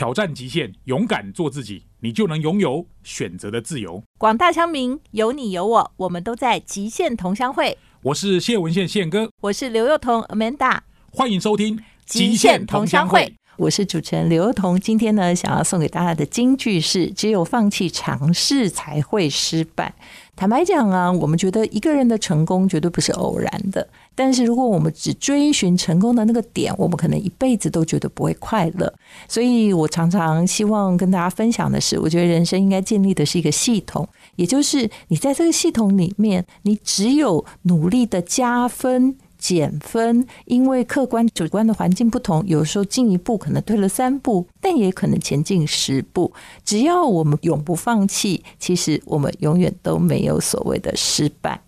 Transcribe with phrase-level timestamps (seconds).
[0.00, 4.02] 挑战极限，勇敢做自己，你就能拥有选择的自由。
[4.16, 7.76] 广大乡民，有你有我，我们都在极限同乡会。
[8.04, 10.78] 我是谢文宪宪哥，我是刘幼彤 Amanda，
[11.12, 11.76] 欢迎收听
[12.06, 13.26] 《极限同乡会》。
[13.58, 19.94] 我是主持人刘幼彤，今天呢，想要送给大家的金句是：只有放弃尝试，才会失败。
[20.34, 23.86] 坦白讲啊，我们觉得一个人的成功绝对不是偶然的。
[24.22, 28.92] 但是如果我们只追寻成功的那个点，我们可能一辈子都觉得不会快乐。
[29.26, 34.06] 所以我常常希望跟大家分享的是，我觉得人生应该建立的是一个系统，
[34.36, 39.16] 也就是你在这个系统里面，你只有努力的加分。
[39.40, 46.30] 减分，因为客观主观的环境不同，有时候进一步可能退了三步，但也可能前进十步。
[46.62, 51.58] 只要我们永不放弃，其实我们永远都没有所谓的失败。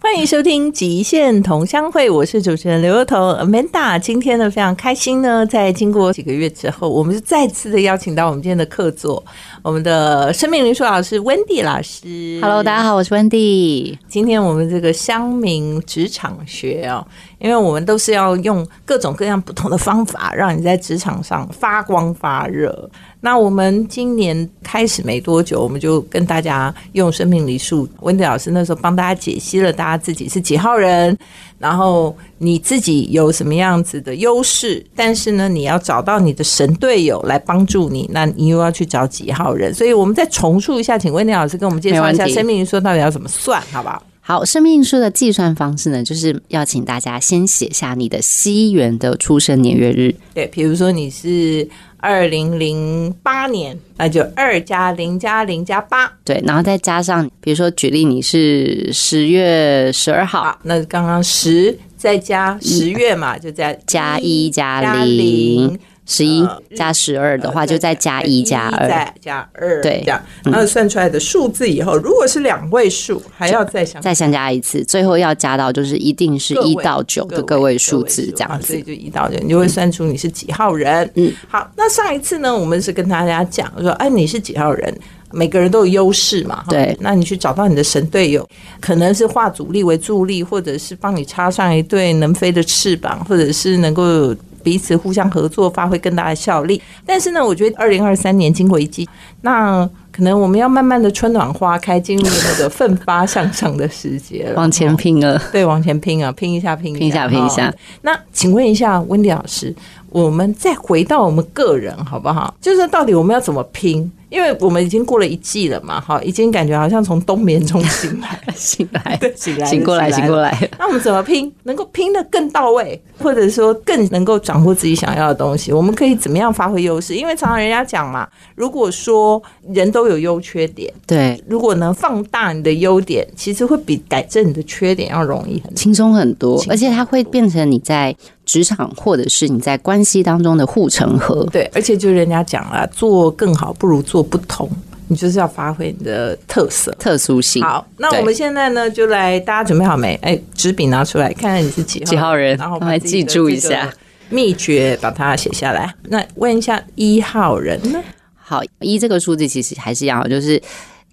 [0.00, 3.98] 欢迎收听《极限同乡会》，我是主持人刘若彤 Amanda。
[3.98, 9.22] 今天呢，非常开心呢，在经过几个月之后，我们是再次的邀请到我们今天的客座，
[9.60, 12.38] 我们的生命灵数老师 Wendy 老师。
[12.40, 13.98] Hello，大家好，我是 Wendy。
[14.08, 17.04] 今天我们这个乡民职场学哦，
[17.38, 22.90] 因为我们都是要用各种各样不同的方法，让你在职场上发光发热。
[23.20, 31.16] 那我们今年开始没多久，我们就跟大家用生命礼数，温迪老师那时候帮大家解析了大家自己是几号人，
[31.58, 44.00] 然后你自己有什么样子的优势，但是呢，你要找到你的神队友来帮助你，那你又要去找几号人，所以我们再重述一下，请温迪老师跟我们介绍一下生命灵数到底要怎么算，好不好？
[44.28, 51.66] 好，生命数的计算方式呢，就是要请大家先写下你的西元的出生年月日，对，比如说你是。
[52.00, 65.76] 二零零八年，那就二加零加零加八，对，然后再加上，比如说举例，你是十月十二号，那刚刚十再加十月嘛，就在加一加零。
[66.10, 66.42] 十一
[66.74, 81.08] 加十二的话，就再加一加二，再加二，对，这样，然后算出来的数字以后，如果是两位数，还要再相再相加一次，最后要加到就是一定是一到九的个位数字这样子，所以就一到九，你就会算出你是几号人。
[81.16, 84.98] 嗯，好，那上一次呢，我们是跟大家讲说，哎，你是几号人？
[85.30, 88.48] 每个人都有优势嘛，对，那你去找到你的神队友，
[88.80, 94.34] 可能是化阻力为助力，或者是帮你插上一对能飞的翅膀，或者是能够。
[94.62, 96.80] 彼此互相合作，发挥更大的效力。
[97.06, 99.08] 但是呢，我觉得二零二三年经过一季，
[99.42, 105.40] 那可能我们要慢慢的春暖花开，进入那个奋发向上的时节了，往前拼了。
[105.52, 107.72] 对，往前拼啊，拼一下，拼拼一下，拼一下。
[108.02, 109.74] 那请问一下温迪老师，
[110.10, 112.54] 我们再回到我们个人好不好？
[112.60, 114.10] 就是到底我们要怎么拼？
[114.30, 120.68] 因为我们已经过了一季了嘛，哈，已经感觉好像从冬眠中醒来， 醒来，对，醒来，醒过来，醒过来。
[120.78, 125.72] 那我们怎么拼，能够拼得更到位，或者说更能够掌握自己想要的东西？
[125.72, 127.14] 我们可以怎么样发挥优势？
[127.14, 138.14] 因为常常人家讲嘛，如果说人都有优缺点，对，如果能放大你的优点，其实会比改正你的缺点要容易很轻松很多，而且它会变成你在。
[138.48, 144.68] 职场或者是你在关系当中的护城河，对，而且就人家讲了，做更好不如做不同，
[145.06, 147.62] 你就是要发挥你的特色、特殊性。
[147.62, 150.14] 好，那我们现在呢，就来，大家准备好没？
[150.22, 153.92] 哎，纸笔拿出来，看看你是几号几号人，然后来记住一下
[154.30, 155.94] 秘诀，把它写下来。
[156.04, 158.02] 那问一下一号人呢？
[158.34, 160.60] 好，一这个数字其实还是一样就是。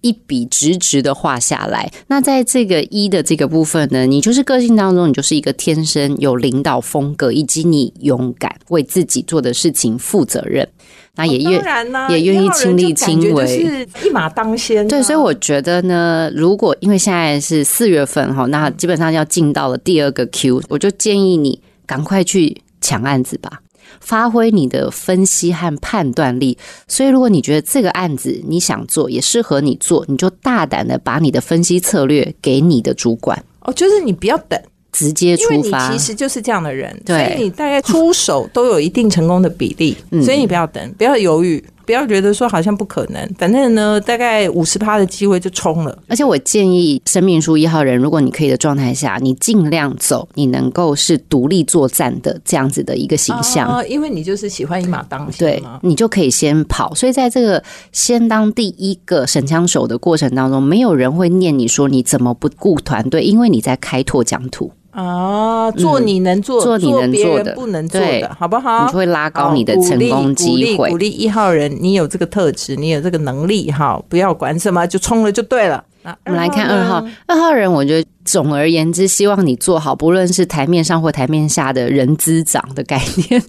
[0.02, 1.92] 一笔直直的画下来。
[2.06, 10.68] 那在这个一的这个部分呢，你就是个性当中，你就是一个天生有领导风格，以及你勇敢为自己做的事情负责任。
[11.16, 11.64] 那也愿
[12.10, 14.88] 也愿意亲力亲为，是一马当先。
[14.88, 23.62] 对，所以我觉得呢，如果因为现在是四月份哈，那基本上要进到了第二个 Q，我就建议你赶快去抢案子吧。
[24.02, 26.56] 发挥你的分析和判断力，
[26.88, 33.42] 所以如果你觉得这个案子你想做，也适合你做，你就大胆的把你的分析策略给你的主管。
[33.62, 34.62] 哦，就是你不要等，
[34.96, 35.92] 直接出发。
[35.92, 41.64] 其实就是这样的人，所以你大概出手都有一定成功的比例， 所以你不要等，不要犹豫。
[41.86, 45.96] 不要觉得说好像不可能，反正呢，大概五十趴的机会就冲了。
[46.08, 56.92] 而且我建议生命书一号人，如果你可以的状态下，你尽量走，你能够是独立作战的这样子的一个形象，因为你就是喜欢一马当先对，你就可以先跑。
[56.96, 64.72] 所以在这个先当第一个神枪手的过程当中，没有人会念你说你怎么不顾团队，因为你在开拓疆土。
[64.96, 68.86] 啊，做你能做，做你能做的，不能做的，好不好？
[68.86, 70.90] 你就会拉高你的成功机会。
[70.90, 75.84] 鼓励一号人，你有这个特质，你有这个能力，哈，不要管什么，就冲了就对了。
[76.26, 83.42] 我们来看二号，二号人，我觉得总而言之，希望你做好，不论是台面上或台面下的人资长的概念。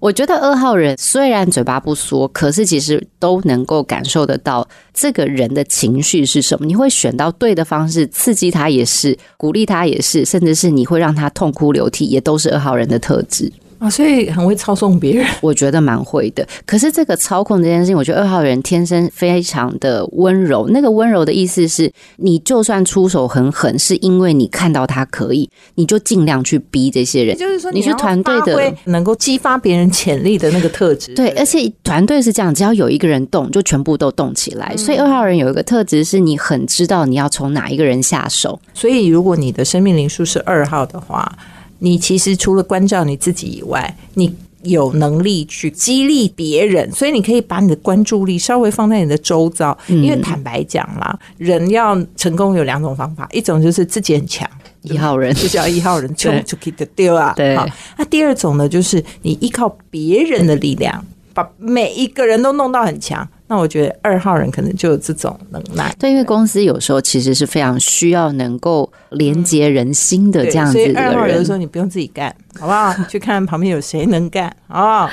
[0.00, 6.64] 我觉得二号人虽然嘴巴不说，可是其实都能够感受得到这个人的情绪是什么。
[6.64, 13.52] 你会选到对的方式，刺激他也是，鼓励他也是，甚至是你会让他痛哭流涕，也都是二号人的特质。
[13.84, 15.26] 啊，所以很会操纵别人。
[15.42, 16.46] 我觉得蛮会的。
[16.64, 20.66] 可是这个操控这件事情，我觉得二号人天生非常的温柔。
[20.70, 27.36] 那个温柔的意思是，你就算出手很狠，是因为你看到他可以，你就尽量去逼这些人。
[27.36, 31.14] 就是说，你是团队的，能够激发别人潜力的那个特质。
[31.14, 34.74] 对，而且团队是这样，只要有一个人动，就全部都动起来。
[34.78, 38.58] 所以二号人有一个特质，是你很知道你要从哪一个人下手。
[38.72, 41.30] 所以如果你的生命灵数是二号的话。
[41.84, 49.76] 你其实除了关照你自己以外，你有能力去激励别人，所以你可以把你的关注力稍微放在你的周遭。
[49.88, 54.48] 因为坦白讲啦，人要成功有两种方法，一种就是自己很强，
[54.80, 57.34] 一号人就叫一号人 冲出去的丢啊。
[57.36, 57.54] 对，
[57.98, 61.04] 那第二种呢，就是你依靠别人的力量，
[61.34, 63.28] 把每一个人都弄到很强。
[63.46, 70.96] 那我觉得二号人可能就有这种能耐，对，因为公司有时候其实是非常需要能够连接人心的这样子的人。
[70.96, 72.94] 二号有的时候你不用自己干，好不好？
[73.08, 75.06] 去看旁边有谁能干啊？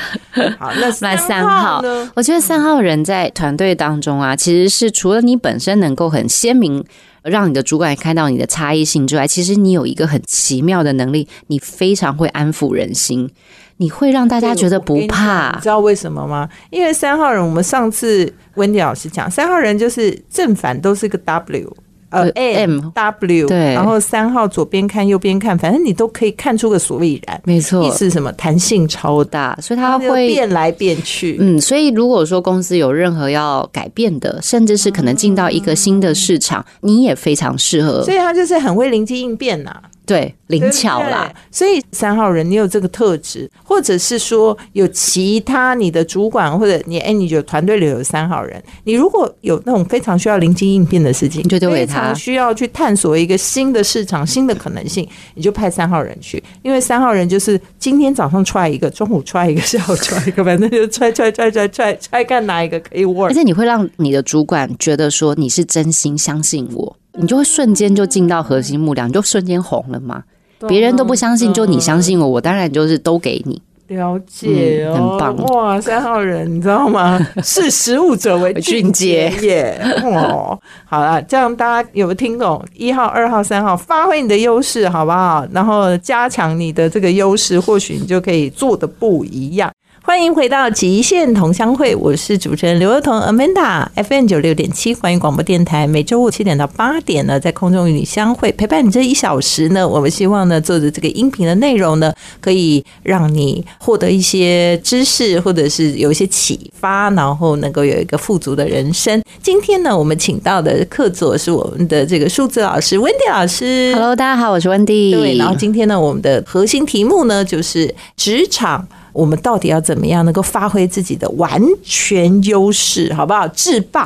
[0.60, 2.12] 好，那 那三号呢？
[2.16, 6.84] 我觉得三号人在团队当中啊，其实是除了你本身能够很鲜明，
[7.24, 13.30] 让你的主管看到你的差异性之外，其实你有一个很奇妙的能力，你非常会安抚人心。
[13.78, 16.48] 你会让大家觉得不怕，你知道为什么吗？
[16.70, 21.76] 因为三号人，我们上次温迪老师讲，三号人就是正反都是个 W，
[22.12, 28.32] 呃，M W，对，然后三号左边看右边看，反正你都可以看出个所以然，没错，意思什么？
[28.34, 31.38] 弹性超大，所以它会变来变去。
[31.40, 38.04] 嗯，所以如果说公司有任何要改变的，甚至是可能进到一个新的市场，你也非常适合。
[38.04, 39.74] 所以它就是很会灵机应变呐。
[40.06, 41.32] 对，灵巧啦。
[41.52, 56.44] 所以三号人，你有这个特质，或者是说有其他你的主管或者你哎，你有团队里有三号人，你如果有那种非常需要临机应变的事情，你就丢给他；需要去探索一个新的市场、新的可能性，你就派三号人去。
[56.62, 63.28] 因为三号人就是今天早上踹一个，中午踹一个，下午踹一个，反正就踹踹踹踹踹踹，看哪一个可以 work。
[63.28, 66.98] 而且你会让你的主管觉得说你是真心相信我。
[67.14, 70.24] 你就会瞬间就进到核心幕僚，你就瞬间红了嘛？
[70.68, 73.62] 别人都不相信，就你相信我，我当然就是都给你。
[73.88, 75.82] 了解哦，很棒哇！
[75.82, 77.20] 三号人，你知道吗？
[77.44, 79.82] 识时务者为俊杰耶！
[80.04, 82.64] 哦，好了，这样大家有没有听懂？
[82.74, 85.46] 一号、二号、三号，发挥你的优势，好不好？
[85.52, 89.70] 然后加强你的这个优势，或许你就可以做的不一样。
[90.04, 99.88] 欢迎回到极限同乡会，我是主持人刘若彤 Amanda，FM 九六点七，欢迎广播电台，每周五七点到八点呢，在空中与你相会，陪伴你这一小时呢。
[99.88, 102.12] 我们希望呢，做的这个音频的内容呢，
[102.42, 109.22] 可以让你获得一些知识，或者是有一些启发，然后能够有一个富足的人生。
[109.42, 113.94] 今天呢，我们请到的客座是我们的这个数字老师温迪老师。
[113.94, 115.12] Hello，大家好，我是温迪。
[115.12, 118.88] 对，然后今天呢，我们的核心题目呢，就是职场。
[119.14, 123.48] 我们到底要怎么样能够发挥自己的完全优势，好不好？
[123.50, 124.04] 制霸，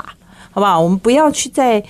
[0.51, 0.79] 好不好？
[0.79, 1.83] 我们不要去在。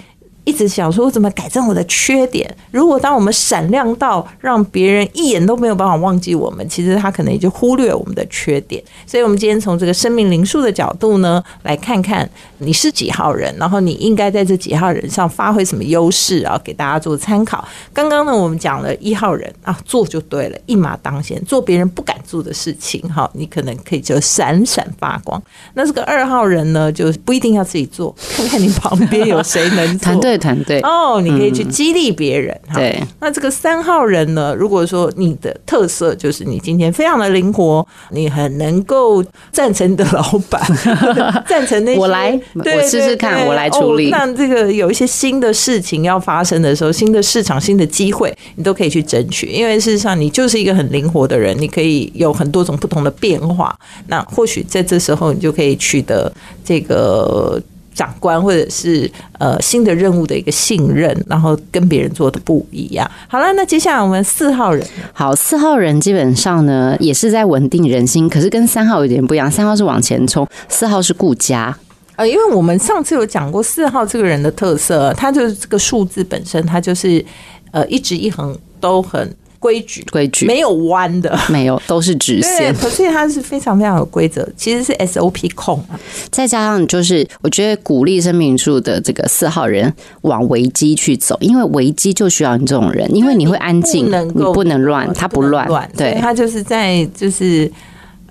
[0.46, 2.50] 一直想说怎么改正我的缺点。
[2.72, 8.82] 如果当我们闪亮到让别人一眼都没有办法忘记我们，其实他可能也就忽略我们的缺点。
[9.06, 17.68] 所以，我们今天从这个生命灵数的角度呢，来看看你是几号人，然后你应该在这几号人上发挥什么优势啊，给大家做参考。
[17.92, 25.42] 刚刚呢，我们讲了一号人啊，做就对了，一马当先，做别人不敢做的事情，哈，你可能可以就闪闪发光。
[25.74, 30.35] 那这个二号人呢，就不一定要自己做，看看你旁边有谁能团队。
[30.38, 32.56] 团队哦，你可以去激励别人。
[32.74, 34.54] 对，那这个三号人呢？
[34.58, 40.62] 如果说你的特色就是你今天非常的灵活，你很能够赞成你的老板，
[41.48, 44.10] 赞成那我来，我试试看，我来处理。
[44.10, 49.48] 那这个有一些新的事情要发生的时候，新的市场、新的机会，你都可以去争取。
[49.48, 53.78] 因为事实上，你就是一个很灵活的人，你可以有很多种不同的变化。
[54.08, 56.32] 那或许在这时候，你就可以取得
[56.64, 57.62] 这个。
[57.96, 59.10] 长官或者是
[59.40, 63.10] 呃新的任务的一个信任，然后跟别人做的不一样。
[63.28, 69.50] 好了，那接下来我们四号人，好，四号人基本上呢也是在稳定人心，可是跟三号有点不一样。
[69.50, 71.76] 三号是往前冲，四号是顾家。
[72.18, 77.24] 呃，因为我们上次有讲过四号这个人的特色，他就是这个数字本身，他就是
[77.72, 79.34] 呃一直一横都很。
[79.66, 81.36] 规矩，规矩没有弯的。
[81.50, 82.76] 没有，都是直对，线。
[82.76, 86.00] 可是它是非常非常有规则，其实是 SOP 控啊。
[86.30, 89.92] 再加上就是，我觉得鼓励生命树的这个四号人
[90.22, 95.68] 往危机去走，因为危机就需要你这种人，因为你会安静，你不能乱，他不乱，
[95.98, 97.72] 对，他就是在就是。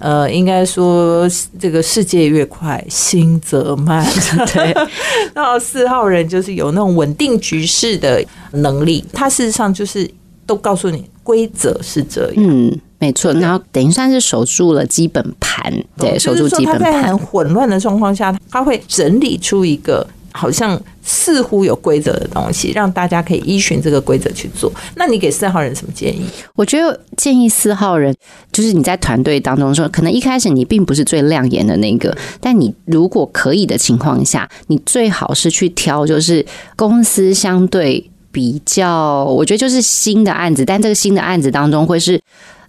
[0.01, 1.27] 呃，应该说
[1.59, 4.05] 这个世界越快，心则慢。
[4.53, 4.75] 对，
[5.33, 10.07] 然后四号人就是有那种稳定局势的能力，他事实上就是
[10.47, 12.35] 都告诉你规则是这样。
[12.37, 13.33] 嗯，没错。
[13.35, 17.19] 然后等于算是守住了基本盘，对，守住基本盘很。
[17.19, 24.71] 混乱的状况下，他会整理出一个好像似乎有规则的东西，让大家可以依循这个规则去做。
[24.97, 26.25] 那你给四号人什么建议？
[26.55, 28.15] 我觉得建议四号人，
[28.53, 36.45] 就是你在团队当中说，可能一开始你并不是最亮眼的那个，但你如果可以的情况下，你最好是去挑，就是
[36.77, 42.21] 公司相对比较，我觉得就是新的案子，但这个新的案子当中会是。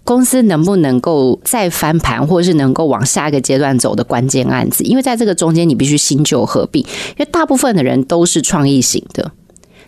[0.07, 4.83] 公司能不能够再翻盘，或者是能够往下一个阶段走的关键案子？
[4.83, 6.79] 因为在这个中间，你必须新旧合并。
[6.83, 9.31] 因为大部分的人都是创意型的，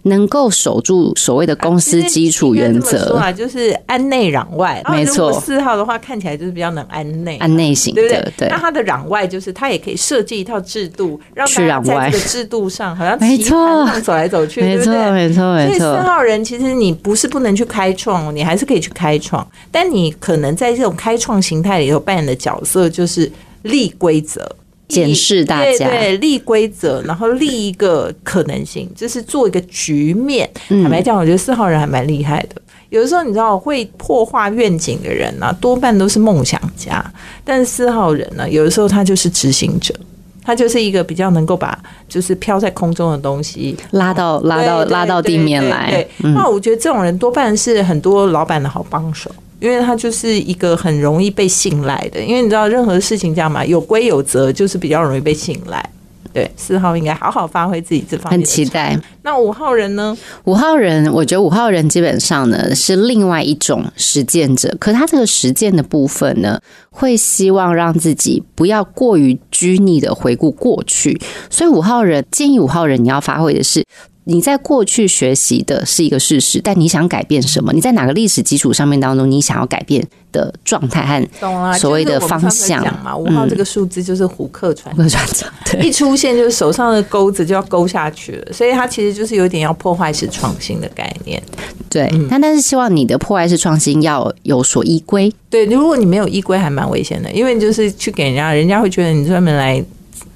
[0.08, 4.82] 能够守住所谓的公司基础原则，啊，就是安内攘外。
[4.90, 7.38] 没错四号的话，看起来就是比较能安内。
[7.38, 8.34] 安内型对不对的，？
[8.38, 15.54] 对那，他的攘外就是他也可以设计一套制度，让去大家攘外在这个制度上好像 没错走来走去，没错，没错？
[15.54, 23.32] 没错，所以四，号人其实你不是不能去开创，你还是可以去开创，但你可能在这种开创形态里头扮演的角色就是
[23.64, 24.50] 立规则。
[24.88, 30.50] 检视大家对对，立规则，然后立一个可能性，就是做一个局面。
[30.70, 32.62] 嗯坦白讲，我觉得四号人还蛮厉害的。
[32.89, 37.03] 有的时候你知道会破坏愿景的人呢、多半都是梦想家，
[37.44, 39.94] 但是四号人呢，有的时候他就是执行者，
[40.41, 41.77] 他就是一个比较能够把
[42.08, 49.29] 就是飘在空中的东西拉到拉到拉到地面来对，嗯那我觉得这种人多半是很多老板的好帮手。
[49.60, 55.90] 因为他就是一个很容易被信赖的，因为你知道任何事情这样嘛，有规有则，就是比较容易被信赖。
[56.34, 58.96] 对，四号应该好好发挥自己这方面很期待。
[59.24, 60.16] 那五号人呢？
[60.44, 66.60] 五号人，我觉得五号人基本上呢是另外一种实践者，可他这个实践的部分呢，
[66.92, 73.84] 会希望让自己不要过于拘泥的回顾过去，所以五号人建议五号人你要发挥的是。
[74.29, 77.72] 你在过去学习的是一个事实，但你想改变什么？
[77.72, 81.05] 你在哪个历史基础上面当中，你想要改变的状态
[81.39, 85.46] 和，所谓的方向嘛，五号这个数字就是虎克传各个转折？
[85.72, 91.41] 对，一出现就是手上的钩子就要勾下去了，所以它其实就是有点要破坏式创新的概念。
[91.89, 99.81] 对，嗯但但是希望你的破坏式创新要有所依归，对，如果你没有依归，还蛮危险的，因为就是去给人家，人家会觉得你专门来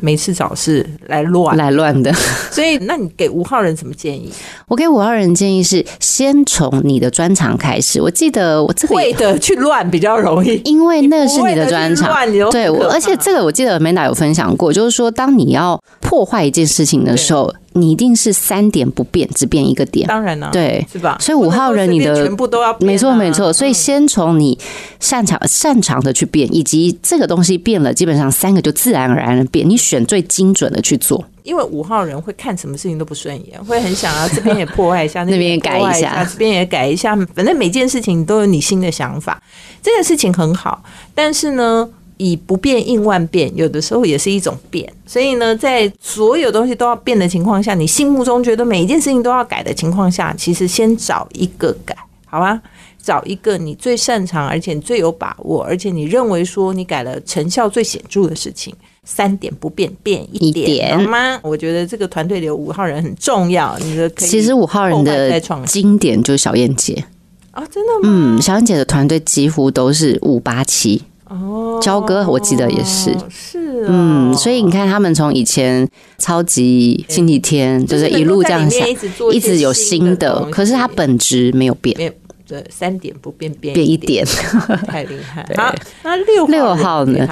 [0.02, 1.56] 没事找事来乱。
[1.56, 2.12] 来乱的。
[2.52, 4.30] 所以，那你给五号人什么建议？
[4.68, 8.02] 我给五号人建议是，先从你的专长开始。
[8.02, 10.60] 我记得我这个会的去乱比较容易。
[10.66, 12.12] 因为那是你的专长
[12.52, 20.08] 对，我而且这个我记得 Amanda 有分享过，就是说，当你要破坏一件事情的时候，你一定是三点不变，只变一个点。
[20.08, 21.18] 当然了、对，是吧？
[21.20, 23.54] 所以五号人你的全部都要变啊、没错，没错。
[23.54, 24.58] 所以嗯先从你
[25.00, 29.68] 擅长擅长的去变，以及这个东西变了，基本上三个就自然而然的变。
[29.68, 31.24] 你选最精准的去做。
[31.44, 39.42] 因为五号人会看什么事情都不顺眼，会很想要这边也破坏 一下，那边也也改一下，这边也改一下，反正每件事情都有你新的想法，
[39.82, 40.84] 这件事情很好，
[41.16, 41.90] 但是呢。
[42.22, 44.88] 以不变应万变，有的时候也是一种变。
[45.08, 52.62] 所以呢，在所有东西都要变的情况下，你心目中觉得每一件事情都要改的情况下，其实先找一个改，好吧？
[53.02, 58.72] 找一个你最擅长，而且最有把握，而且你认为说你改了成效最显著的事情，
[59.04, 61.40] 三点不变，变一点，好吗？
[61.42, 67.04] 我觉得这个团队里有五号人很重要，你的可以其实五号人的经典就是小燕姐，
[67.50, 68.00] 啊，真的吗？
[68.04, 71.02] 嗯，小燕姐的团队几乎都是五八七。
[71.32, 73.16] 哦，焦哥我记得也是。
[73.30, 78.88] 是哦，嗯，所以你看，他们从以前超级星期天，就是一路这样想，
[79.32, 82.14] 一直有新的可是它本质没有变，
[82.46, 84.26] 对三点不变变变一点。
[84.86, 85.42] 太厉害。
[85.48, 85.56] 对。
[85.56, 85.74] 好，
[86.04, 87.28] 那六六号呢？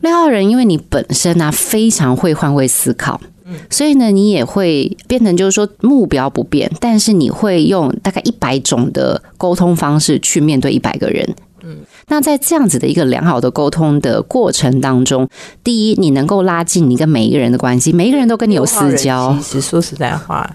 [0.00, 3.54] 六号人，因为你本身呢、非常会换位思考，嗯。
[3.70, 11.34] 所以呢，你也会变成就是说目标不变，但是你会用大概一百种的沟通方式去面对一百个人。
[11.62, 11.76] 嗯，
[12.10, 15.26] 那在这样子的一个良好的沟通的过程当中，
[15.64, 20.48] 第一，你能够拉近你跟每一个人的关系，每一个人都跟你有私交其实说实在话，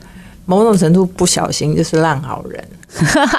[0.45, 2.63] 某种程度不小心就是烂好人，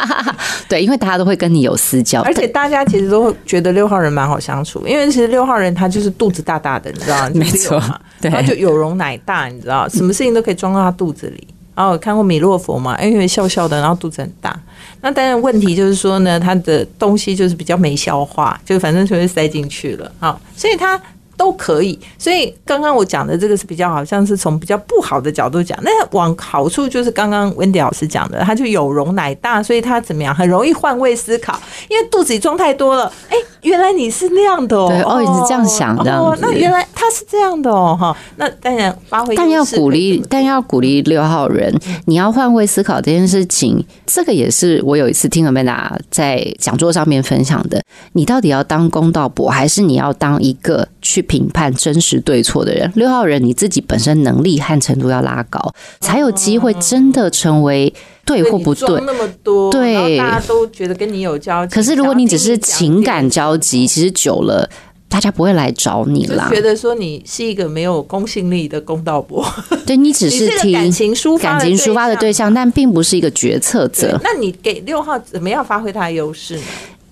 [0.66, 7.30] 对，因为大家都会跟你有私交，而且大家其实都会觉得六号人蛮好相处，因为其实六号人他就是肚子大大的，你知道吗？
[7.34, 7.82] 没错
[8.20, 11.46] 对他就有容乃大，你知道，什么事情都可以装到他肚子里。
[11.76, 14.58] 然后我看过米洛佛嘛，因为笑笑的，然后肚子很大。
[15.02, 21.00] 那当然问题就是说呢，他的东西就是比较没消化，就反正就是塞进去了啊，所以他。
[21.36, 41.70] 都可以，所以刚刚我讲的这个是比较好像是从比较不好的角度讲，那往好处就是刚刚温迪老师讲的，他就有容乃大，所以他怎么样很容易换位思考，因为肚子里装太多了，哎，原来你是那样的哦，对，哦，你是这样想的，哦，那原来他是这样的哦，哈，那当然发挥，但要鼓励，但要鼓励六号人，
[42.06, 51.25] 你要换位思考这件事情，这个也是我有一次听 Amanda 在讲座上面分享的，你到底要当公道伯，还是你要当一个去。
[51.28, 55.60] 评判真实对错的人，六号人你自己本身能力和程度要拉高，
[56.00, 57.92] 才有机会真的成为
[58.24, 59.00] 对或不对。
[59.04, 61.74] 那么多，对，大家都觉得跟你有交集。
[61.74, 64.68] 可是如果你只是情感交集，其实久了，
[65.08, 66.48] 大家不会来找你啦。
[66.52, 69.46] 觉得说你是一个没有公信力的公道伯，
[69.86, 74.18] 对你只是听感情抒感情抒发的对象，但并不是一个决策者。
[74.22, 76.62] 那你给六号怎么样发挥他的优势呢？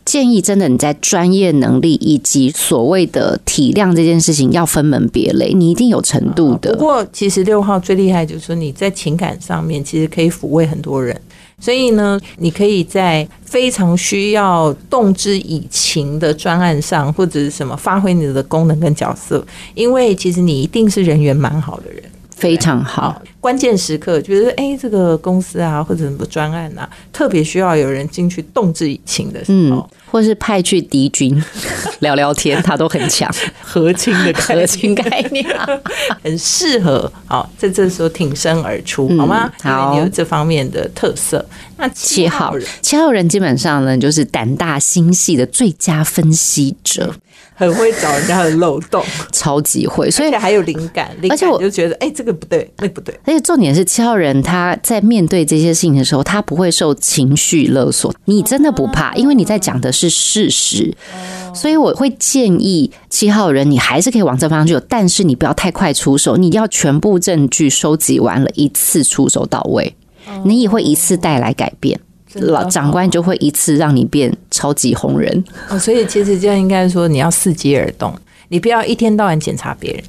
[0.05, 6.73] 建议真的你在专业能力以及所谓的体谅这件事情要分门别类，你一定有程度的。
[6.75, 11.19] 不过其实六号最厉害就是说你在情感上面其实可以抚慰很多人，
[11.59, 19.45] 所以呢，你可以在非常需要动之以情的专案上或者是什么发挥你的功能跟角色，
[19.75, 22.04] 因为其实你一定是人缘蛮好的人。
[22.37, 31.43] 非常好，关键时刻觉得哎，这个公司啊，或者什么专案啊，特别需要有人进去动之以情的时候，或是派去敌军
[32.01, 35.47] 聊聊天，他都很强，和亲的和亲概念，
[36.23, 37.11] 很适合。
[37.27, 39.51] 好，在这时候挺身而出，好吗？
[39.63, 41.45] 好，你有这方面的特色。
[41.77, 47.15] 那七号人，七号人基本上呢，就是胆大心细的最佳分析者。
[47.55, 53.15] 很会找人家的漏洞，超级会，所以还有灵感，而且我就觉得，哎，这个不对，那不对。
[53.25, 58.13] 而且重点是七号人他在面对这些事情的时候，他不会受情绪勒索。
[58.25, 60.95] 你真的不怕，因为你在讲的是事实。
[61.55, 69.95] 所以我会建议七号人，你还是可以往这方向去，但是你不要太快出手，你要全部证据收集完了，一次出手到位，
[70.45, 72.01] 你也会一次带来改变。
[72.41, 75.45] 老长官就会一次让你变超级红人，
[75.81, 78.15] 所以其实这样应该说你要伺机而动，
[78.49, 80.03] 你不要一天到晚检查别人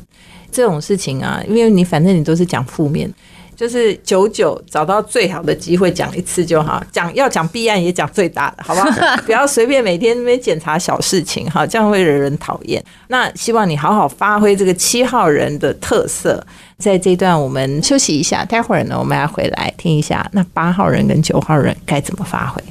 [0.52, 3.12] 这种事情啊，因为你反正你都是讲负面。
[3.56, 8.90] 就是久久找到最好的机会讲一次就好，讲要讲弊案也讲最大的，好不好？
[9.26, 12.84] 不要随便每天那边检查小事情，哈，这样会惹人讨厌。
[13.08, 16.46] 那希望你好好发挥这个七号人的特色，
[16.78, 22.62] 在这段我们休息一下，待会儿呢我们要回来听一下那八号人跟九号人该怎么发挥。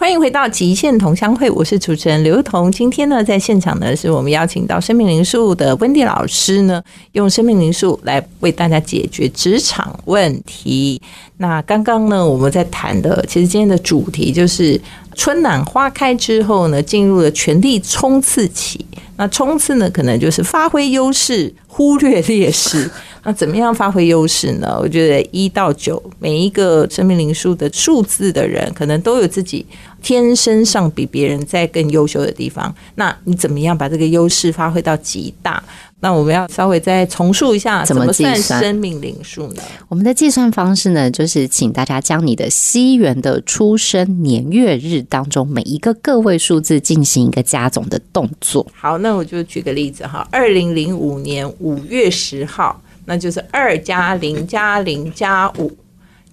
[0.00, 2.72] 欢迎回到极限同乡会，我是主持人刘彤。
[2.72, 6.82] 今天呢，在现场呢，是我们邀请到生命灵数的温蒂老师呢，
[7.12, 10.98] 用生命灵数来为大家解决职场问题。
[11.36, 14.80] 那刚刚呢，我们在谈的，其实今天的主题就是
[15.14, 18.82] 春暖花开之后呢，进入了全力冲刺期。
[19.18, 22.90] 那冲刺呢，可能就是发挥优势，忽略劣势。
[23.22, 24.78] 那怎么样发挥优势呢？
[24.80, 29.66] 我觉得一到九，每一个生命灵数的数字的人，可能都有自己。
[30.02, 35.62] 天生上比别人在更优秀的地方，那你怎么样把这个优势发挥到极大？
[36.02, 39.62] 那我们要稍微再重述一下，怎么计算生命灵数呢？
[39.86, 48.66] 我们的计算方式呢，就是请大家将你的西元的出生年月日当中每一个个位数字进行一个加总的动作。
[48.74, 55.70] 好，那我就举个例子哈，二零零五年五月十号，那就是二加零加零加五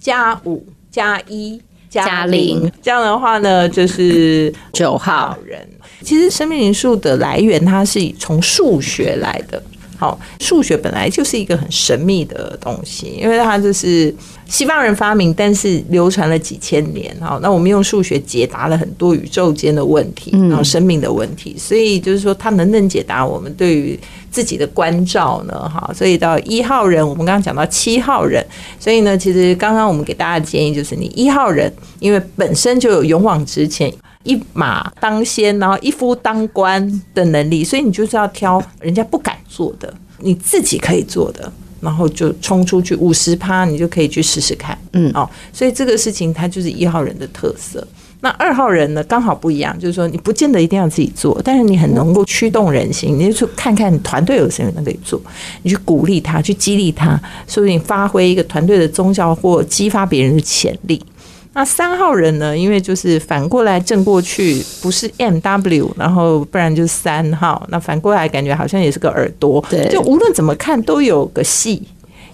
[0.00, 1.60] 加五加一。
[1.88, 5.66] 加零，这样的话呢，就是九号人。
[6.02, 9.60] 其实生命灵数的来源，它是从数学来的。
[9.96, 14.14] 好，数学本来就是一个很神秘的东西，因为它就是
[14.46, 17.12] 西方人发明，但是流传了几千年。
[17.20, 21.56] 好，那我们用数学解答了很多宇宙间的问题，然后生命的问题。
[21.58, 23.98] 所以就是说，它能不能解答我们对于
[24.30, 25.68] 自己的关照呢？
[25.68, 28.44] 哈，所以到一号人，我们刚刚讲到七号人，
[28.78, 33.92] 所以呢，其实刚刚我们给大家的建议就是，你一号人，因为本身就有勇往直前。
[34.24, 44.76] 一马当先，然后一夫当关的能力，所以你就是要挑人家不敢做的，你自己可以做的，然后就冲出去五十趴，你就可以去试试看。
[44.92, 47.86] 嗯，哦，所以这个事情它就是一号人的特色。
[48.20, 55.20] 那二号人呢，刚好不一样，就是说你不见得一定要自己做，但是你很能够驱动人心，你就去看看团队有谁能可以做，
[55.62, 61.00] 你去鼓励他，去激励他，说不定发挥一个团队的宗教或激发别人的潜力。
[61.54, 62.56] 那三号人呢？
[62.56, 67.66] 因为就是反过来正过去，不是 M W，然后不然就是三号。
[67.70, 71.82] 那反过来感觉好像也是个耳朵，对，就无论怎么看都有个戏，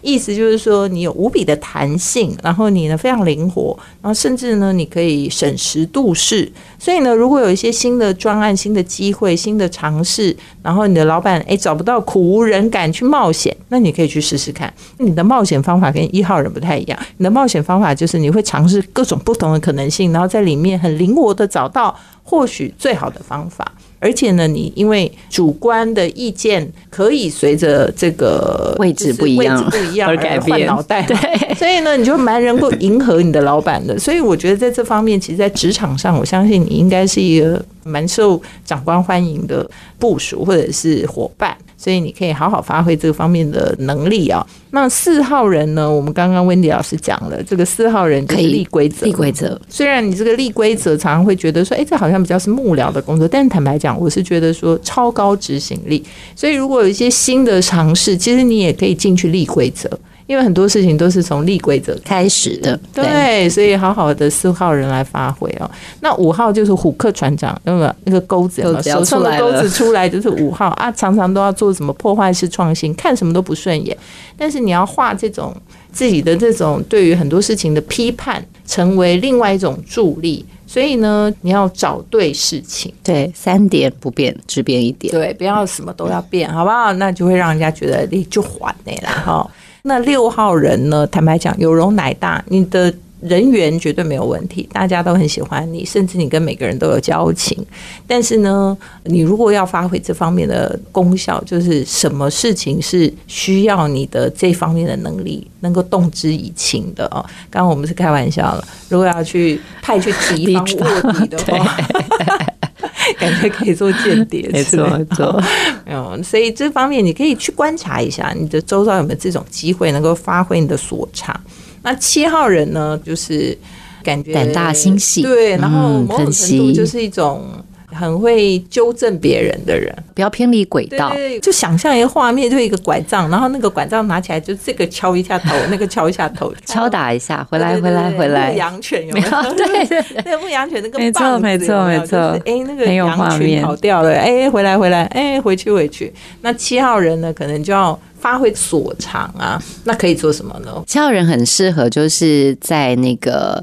[0.04, 6.52] 意思就是说你有无比的弹性，然后你呢非常灵活，然后甚至呢你可以审时度势。
[6.78, 14.70] 所以呢，如果有一些新的专案、新的机会、新的尝试，然后你的老板诶找不到苦无人敢去冒险，那你可以去试试看。
[14.98, 23.72] 你的冒险方法跟一号人不太一样，你的冒险方法就是你会尝试各种不同的可能性，然后在里面很灵活的找到或许最好的方法。
[24.04, 31.16] 而且呢，你因为主观的意见可以随着这个位置不一样不一样而改变换脑袋，对，
[31.54, 33.98] 所以呢，你就蛮能够迎合你的老板的。
[33.98, 39.66] 所以我觉得在这方面，其实，在职场上，我相信你应该是一个蛮受长官欢迎的
[39.98, 41.56] 部署或者是伙伴。
[41.84, 44.44] 所以你可以好好发挥这个方面的能力啊。
[44.70, 45.90] 那四号人呢？
[45.90, 49.60] 我们刚刚温迪老师讲了，这个四号人就是可以立规则，立规则。
[49.68, 56.02] 虽然你这个立规则常常会觉得说，哎，这好像比较是幕僚的工作，但是坦白讲，我是觉得说超高执行力。
[56.34, 59.90] 所以如果有一些新的尝试，其实你也可以进去立规则。
[60.26, 65.70] 因为很多事情都是从立规则开始的，对，所以好好的四号人来发挥哦。
[66.00, 73.96] 那五号就是虎克船长，那个那个钩子，手上的钩子出来就是五号啊，常常都要做什么破坏式创新，看什么都不顺眼。
[74.36, 75.54] 但是你要画这种
[75.92, 80.44] 自己的这种对于很多事情的批判，成为另外一种助力。
[80.66, 85.12] 所以呢，你要找对事情，对，三点不变，只变一点。
[85.12, 86.92] 对，不要什么都要变，好不好？
[86.94, 89.48] 那就会让人家觉得你就缓你了哈。
[89.86, 91.06] 那六号人呢？
[91.08, 97.62] 坦白讲，有容乃大，你的人缘绝对没有问题，大家都很喜欢你，甚至你跟每个人都有交情。
[98.06, 107.20] 但是呢，你如果要发挥这方面的功效，就是什么事情是需要你的这方面的能力，能够动之以情的哦。
[107.50, 111.76] 刚刚我们是开玩笑了，如果要去派去敌方 卧底的话。
[113.18, 115.42] 感觉可以做间谍，没错没错。
[115.86, 121.38] 嗯，所以这方面你可以去观察一下，你的周遭有没有这种机会能够发挥你的所长。
[121.82, 123.56] 那七号人呢，就是
[124.02, 127.46] 感觉胆大心细，对，然后某种程度就是一种
[127.94, 129.94] 很会纠正别人的人。
[130.14, 131.10] 不要偏离轨道。
[131.10, 138.58] 对，就想象一个画面，就一个拐杖，然后那个拐杖拿起来，就这个敲一下头，那个敲一下头， 敲打一下，回来回来回来牧。
[138.58, 139.28] 羊犬有没有？
[139.56, 146.12] 对对对那个牧羊犬那个没错棒子没错有没有没错就是哎，那个羊群跑掉了，哎，回来回来，哎，回去回去。
[146.42, 150.82] 那七号人呢，可能就要发挥所长啊，那可以做什么呢？
[150.86, 153.62] 七号人很适合，就是在那个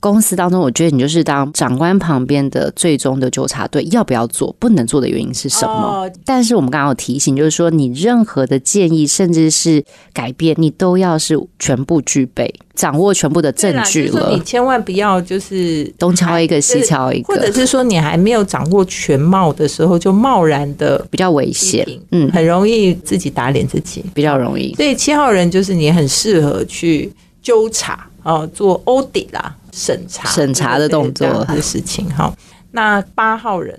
[0.00, 5.72] 公司当中，我觉得你就是当长官旁边的最终的纠察队，要不要做，不能做的原因是什么？
[5.72, 14.40] 哦但是我们刚刚有提醒，就是说你任何的建议，甚至是改变，你都要是全部具备，掌握全部的证据了就是说你。
[14.40, 24.04] 千万不要就是东敲一个，西敲一个或者，是说你还没有掌握全貌的时候，就贸然的比较危批险，嗯，很容易自己打脸自己。
[24.14, 24.74] 比较容易。
[24.74, 32.32] 所以七号人就是你很适合去纠察哦，做 audit 啦，审查审查的动作的事情哈。
[32.72, 33.78] 那八号人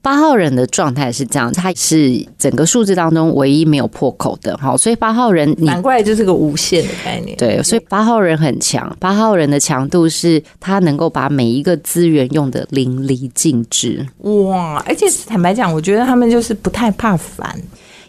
[0.00, 7.36] 八号人的状态是这样，他是整个数字当中唯一没有破口的，好，所以八号人你难怪就是个无限的概念。
[7.36, 8.96] 对，所以八号人很强。
[8.98, 17.54] 八号人的强度是他能够把每一个资源用的淋漓尽致，哇，而且坦白讲，我觉得他们就是不太怕烦。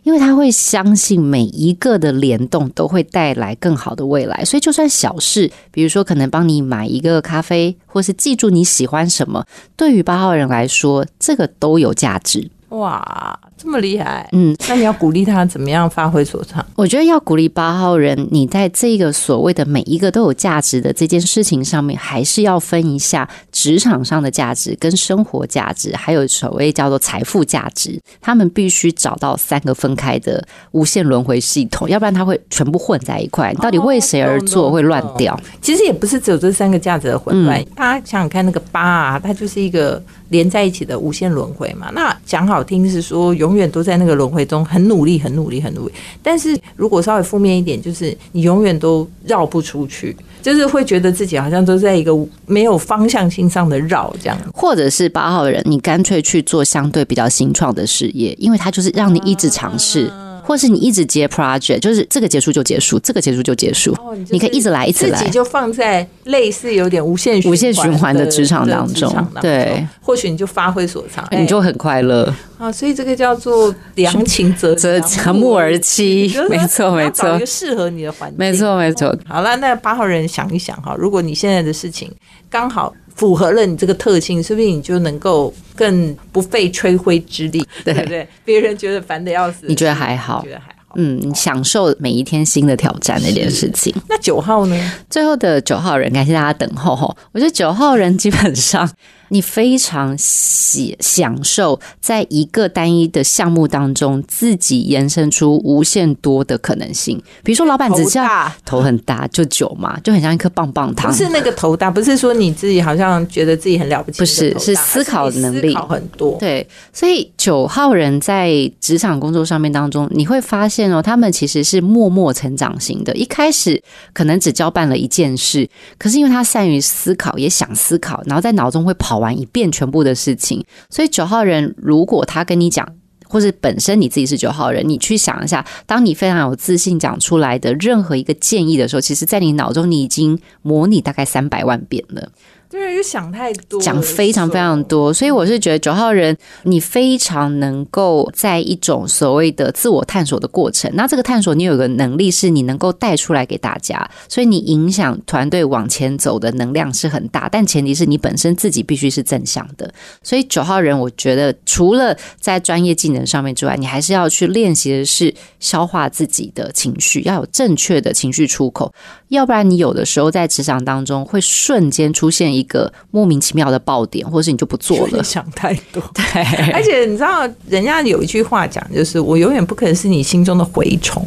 [0.03, 4.43] 因为他会相信每一个的联动都会带来更好的未来。
[4.43, 12.49] 所以就算小事，比如说可能帮你买一个咖啡，或是记住你喜欢什么，对于八号人来说，这个都有价值。
[12.69, 14.27] 哇，这么厉害！
[14.31, 16.65] 嗯，那你要鼓励他怎么样发挥所长？
[16.75, 28.01] 我觉得要鼓励八号人，你在这个所谓的每一个都有价值的这件事情上面，还是要分一下职场上的价值、跟生活价值，还有所谓叫做财富价值。
[28.19, 33.51] 他们必须找到三个分开的无限轮回系统，要不然他会全部混在一块。
[33.51, 35.39] 你到底为谁而做，会乱掉。
[35.61, 41.91] 其实也不是只有这三个价值的混乱，大家想想看，那个八啊，它就是一个连在一起的无限轮回嘛。
[41.93, 45.93] 那讲好听是说，永远都在那个轮回中很努力、很努力、很努力。
[46.23, 52.11] 但是如果稍微负面一点，就是你永远都绕不出去，就是会觉得自己好像都在一个
[52.45, 54.37] 没有方向性上的绕这样。
[54.53, 60.11] 或者是八号人，你干脆去做相对比较新创的事业，因为它就是让你一直尝试。
[60.43, 63.97] 或是你一直接 project，就是这个结束就结束，这个结束就结束，
[64.29, 65.17] 你可以一直来，一直来。
[65.17, 65.31] 自己。
[65.31, 77.35] 就放在类似有点无限无限循环的的职场当中对，或许你就发挥所长，你就很快乐，啊，所以这个叫做良禽择择择木而栖没错没错。
[77.35, 79.17] 一个，适合你的环境，没错没错。
[79.25, 82.11] 好了，那八号人想一想哈，如果你现在的事情
[82.49, 88.27] 刚好符合了你这个特性，说不定你就能够更不费吹灰之力，对不对？
[88.43, 90.95] 别人觉得烦的要死，你觉得还好觉得还好。
[90.95, 93.95] 嗯，你享受每一天新的挑战那件事情。
[94.09, 94.93] 那九号呢？
[95.09, 97.15] 最后的九号人，感谢大家等候哈。
[97.31, 98.89] 我觉得九号人基本上。
[99.33, 107.17] 你非常喜享受在一个单一的项目当中，自己延伸出无限多的可能性。
[107.41, 108.21] 比如说，老板只叫
[108.65, 111.09] 头很大，就九嘛，就很像一颗棒棒糖。
[111.09, 116.37] 不是那个头大，不是说你自己好像觉得自己很了不起，不是，是思考能力很多。
[116.37, 123.15] 对，所以九号人在职场工作上面当中，你会发现哦，他们其实是默默成长型的。
[123.15, 129.20] 一开始可能只交办了一件事，可是因为他善于思考，也想思考，然后在脑中会跑。
[129.21, 132.85] 完一遍全部的事情，所以九号人如果他跟你讲，
[133.29, 142.29] 或是本身你自己是九号人，你去想一下，当你非常有自信讲出来的任何一个建议的时候，其实在你脑中你已经模拟大概三百万遍了。
[142.71, 150.89] 对，就想太多，讲非常非常多，所以我是觉得九号人，你非常能够在一种所谓的自我探索的过程。
[150.93, 157.49] 那这个探索，你有个能力是你能够带出来给大家，所以你影响团队往前走的能量是很大。
[157.51, 159.93] 但前提是你本身自己必须是正向的。
[160.23, 168.93] 所以九号人，我觉得除了在专业技能上面之外，你还是要去练习的是消化自己的情绪，要有正确的情绪出口。
[169.27, 175.23] 要不然你有的时候在职场当中会瞬间出现一个莫名其妙的爆点，或者是你就不做了。
[175.23, 176.71] 想太多， 对。
[176.71, 181.25] 而且你知道，人家有一句话讲，就是我永远不可能是你心中的蛔虫。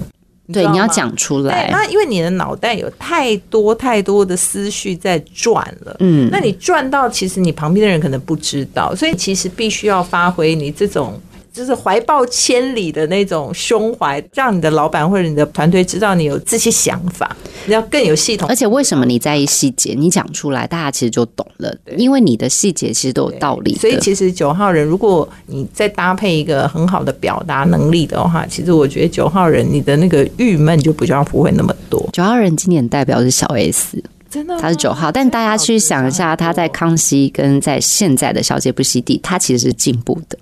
[0.53, 1.69] 对，你要讲出来。
[1.71, 11.19] 那因为你的脑袋有太多太多的思绪在转了，嗯，那你转到其实你旁边的人可能不知道，所以其实必须要发挥你这种。
[11.55, 17.35] 就是怀抱千里的那种胸怀，让你的老板或者你的团队知道你有这些想法，
[17.67, 18.49] 你要更有系统。
[18.49, 19.95] 而且为什么你在意细节？
[19.97, 23.77] 你讲出来，大家其实就懂了，因为你的细节其实都有道理。
[23.77, 32.05] 所以其实九号人，如果你再搭配一个很好的表达能力的话，其实我觉得九号人你的那个郁闷就比较不会那么多。
[32.13, 40.37] 九号人今年代表是小 S，真的，他是九号，但大家去想一下，他在康熙跟在现在的小姐不息地，他其实是进步的。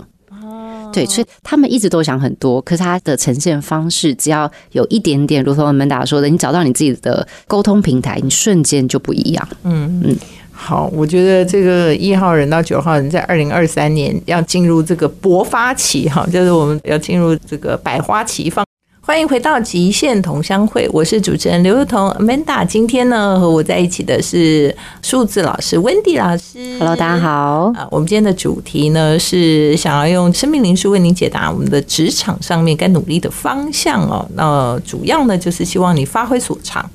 [0.93, 9.49] 对，所以他们一直都想很多，可是他的呈现方式只要有一点点，如同我们达说的，你找到你自己的沟通平台，你瞬间就不一样。
[9.65, 10.17] 嗯嗯，
[10.51, 18.65] 好，我觉得这个一号人到九号人在二零二三年要进入这个勃发期，哈，就是我们要进入这个百花齐放。
[19.05, 22.65] 欢迎回到极限同乡会，我是主持人刘幼彤 Amanda。
[22.65, 26.79] 今天呢，和我在一起的是数字老师 Wendy 老师。
[26.79, 27.73] Hello，大家好。
[27.75, 34.25] 啊，我们今天的主题呢是想要用生命灵数为您解答我们的职场上面该努力的方向哦。
[34.35, 36.89] 那主要呢就是希望你发挥所长，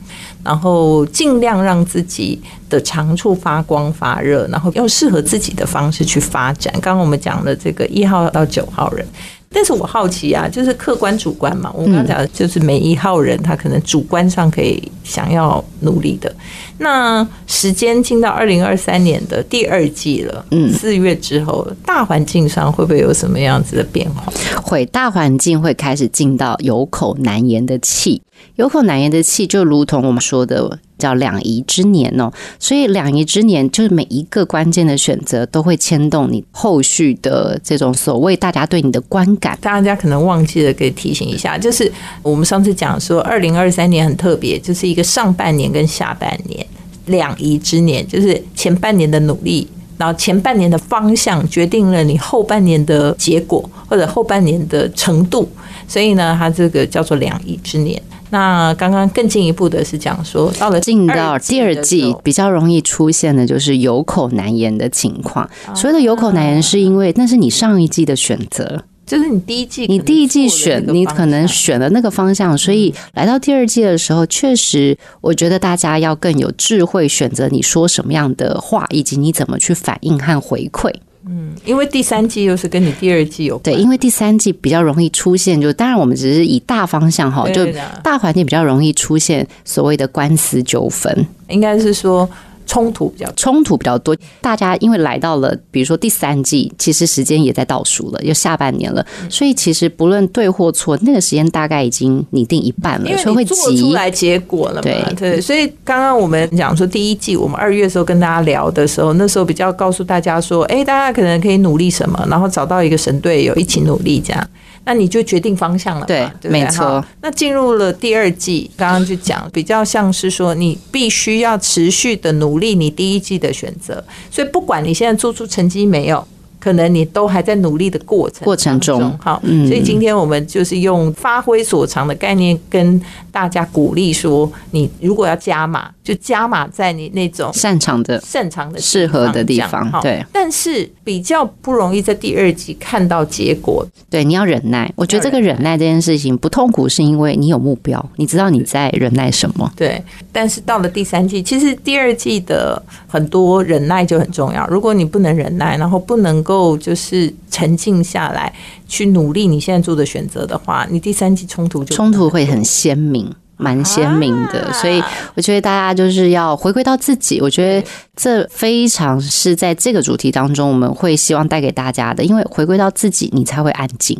[0.46, 6.72] 然后尽量让自己的长处发光发热，然后用适合自己的方式去发展。
[6.76, 9.06] 刚刚我们讲的这个一号到九号人。
[9.50, 11.72] 但是我好奇啊，就是客观主观嘛。
[11.74, 16.34] 我刚讲的就是每一号人他可能主观上可以想要努力的。
[16.80, 24.32] 那时间进到二零二三年的第二季了，嗯，四月之后，大环境上会不会有什么样子的变化？
[24.62, 28.22] 会，大环境会开始进到有口难言的气。
[28.56, 39.58] 有口难言的气，就如同我们说的叫两仪之年哦，所以两仪之年就是每一个关键的选择都会牵动你后续的这种所谓大家对你的观感。
[39.60, 46.66] 大家可能忘记了，可以提醒一下，就是我们上次讲说，二零二三年很特别，就是一个上半年跟下半年
[47.08, 49.68] 两仪之年，就是前半年的努力，
[49.98, 55.50] 然后前半年的方向决定了你后半年的结果或者后半年的程度，
[55.88, 58.02] 所以呢，它这个叫做两仪之年。
[58.30, 65.50] 那刚刚更进一步的是讲说，到了进到第二季，比较容易出现的就是有口难言的情况。
[65.74, 80.94] 所谓的有口难言，是因为那是你上一季的选择，就是你第一季，你第一季选，你可能选了那个方向，所以来到第二季的时候，确实，我觉得大家要更有智慧，选择你说什么样的话，以及你怎么去反应和回馈。
[81.26, 87.66] 嗯，因为第三季又是跟你第二季有对，因为第三季比较容易出现，就当然我们只是以大方向哈，就
[88.04, 92.30] 大环境比较容易出现所谓的官司纠纷，应该是说。
[92.68, 104.82] 冲突比较冲突比较多，大家因为来到了，比如说第三季，其实时间也在倒数了，又下半年了，所以其实不论对或错，那个时间大概已经拟定一半了，所以会急出来结果了嘛？
[104.82, 114.48] 对对，所以刚刚我们讲说第一季，我们二月的时候跟大家聊的时候，那时候比较告诉大家说，哎，大家可能可以努力什么，然后找到一个神队友一起努力这样。
[114.90, 117.04] 那你就决定方向了，对，没错。
[117.22, 124.02] 那进入了第二季，刚刚就讲比较像是说，你必须要持续的努力你第一季的选择。
[124.32, 126.26] 所以不管你现在做出成绩没有，
[126.58, 144.90] 可能你都还在努力的过程过程中好，嗯所以今天我们就是用发挥所长的概念跟大家鼓励说，你如果要加码，就加码在你那种擅长的擅长的适合的地方对但是比较不容易在第二集看到结果，对，你要忍耐。
[144.96, 149.70] 我觉得这个忍耐这件事情不痛苦，是因为你有目标，你知道你在忍耐什么。
[149.76, 154.66] 对，但是到了第三季，其实第二季的很多忍耐就很重要。
[154.68, 158.54] 如果你不能忍耐，然后不能够就是沉静下来
[158.88, 163.30] 去努力你现在做的选择的话，你第三季冲突就冲突会很鲜明。
[163.58, 165.04] 蛮鲜明的，啊所以
[165.36, 167.42] 我觉得大家就是要回归到自己。
[167.42, 174.18] 我觉得这非常是在这个主题当中，我们会希望带给大家的，因为回归到自己，你才会安静。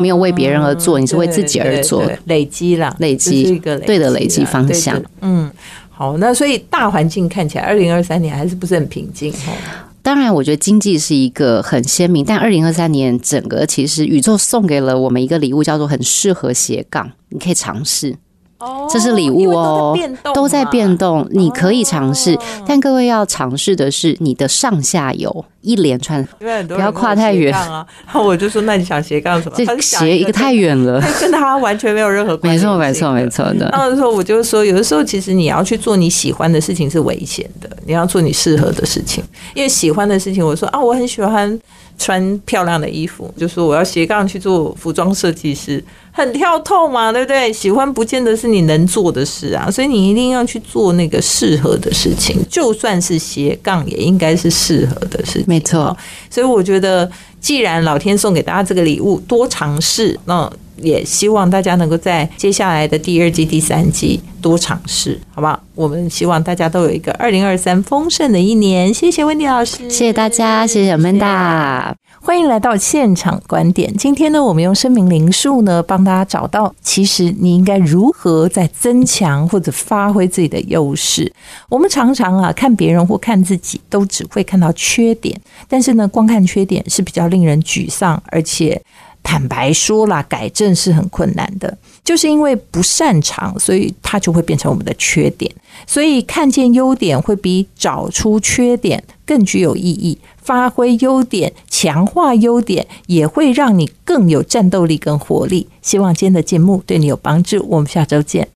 [0.00, 5.48] 没有为别人而做，你是为自己而做累积啦，累积一个对的累积方向嗯，
[5.88, 9.54] 好，那所以大环境看起来，二零二三年还是不是很平静哦。
[10.02, 18.16] 当然，我觉得经济是一个很鲜明，但二零二三年整个其实宇宙送给了我们一个礼物，叫做很适合斜杠，你可以尝试。
[18.64, 19.98] 哦这是礼物哦，
[20.34, 26.26] 都在变动动，你可以尝试，哦但各位要尝试的是你的上下游一连串，
[26.68, 27.50] 不要跨太远。
[27.52, 29.56] 然 后我就说，那你想斜杠什么？
[29.56, 31.00] 他这就想斜一个太远了。
[31.20, 32.64] 跟他完全没有任何关系。
[32.64, 33.28] 没错，没错，没。
[33.28, 33.68] 错的。
[33.72, 39.24] 然后说，我就说，有的时候其实你要去做你喜欢的事情是危险的，你要做你适合的事情。
[39.54, 41.58] 因为喜欢的事情，我说啊，我很喜欢
[41.98, 45.82] 穿漂亮的衣服，就说我要斜杠去做服装设计师，
[46.16, 47.52] 很跳痛嘛，对不对？
[47.52, 55.44] 喜欢不见得是你能做的事啊，所以你一定要去做那个适合的事情，就算是斜杠，也应该是适合的事情。
[55.48, 55.94] 没错，
[56.30, 65.60] 所以我觉得，既然老天送给大家这个礼物，多尝试，那也希望大家能够在接下来的第二季、第三季多尝试，好不好？
[65.74, 68.94] 我们希望大家都有一个二零二三丰盛的一年。
[68.94, 71.92] 谢谢温迪老师，谢谢大家，谢谢 Amanda。
[72.20, 73.94] 欢迎来到现场观点。
[73.98, 81.32] 今天呢，我们用生命灵数呢，大家找到其实你应该如何在增强或者发挥自己的优势。
[81.68, 88.80] 我们常常啊看别人或看自己，都只会看到缺点，但是呢，光看缺点是比较令人沮丧，而且。
[89.26, 95.50] 坦白说啦，改正是很困难的，就是因为不擅长，所以它就会变成我们的缺点。
[95.86, 100.18] 所以看见优点会比找出缺点更具有意义。
[100.44, 105.66] 发挥优点，强化优点，也会让你更有战斗力跟活力。
[105.80, 107.64] 希望今天的节目对你有帮助。
[107.70, 108.48] 我们下周见。